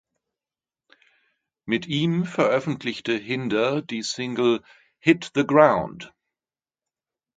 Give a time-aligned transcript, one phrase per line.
[1.65, 4.63] Mit ihm veröffentlichte Hinder die Single
[4.97, 6.11] "Hit the Ground".